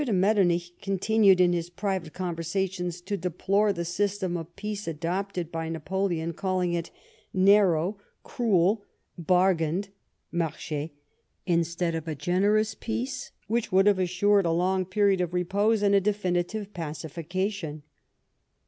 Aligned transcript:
de 0.03 0.11
Mettemich 0.11 0.71
continued 0.81 1.39
in 1.39 1.53
his 1.53 1.69
private 1.69 2.11
conversations 2.11 3.01
to 3.01 3.15
deplore 3.15 3.71
the 3.71 3.85
system 3.85 4.35
of 4.35 4.55
peace 4.55 4.87
adopted 4.87 5.51
by 5.51 5.69
Napoleon, 5.69 6.33
calling 6.33 6.73
it 6.73 6.89
narrow, 7.35 7.99
cruel, 8.23 8.83
bargained 9.15 9.89
(inarclie), 10.33 10.89
instead 11.45 11.93
of 11.93 12.07
a 12.07 12.15
generous 12.15 12.73
peace 12.73 13.29
which 13.45 13.71
would 13.71 13.85
have 13.85 13.99
assured 13.99 14.47
a 14.47 14.51
long 14.51 14.85
period 14.85 15.21
of 15.21 15.35
repose, 15.35 15.83
and 15.83 15.93
a 15.93 16.01
definitive 16.01 16.73
pacification." 16.73 17.83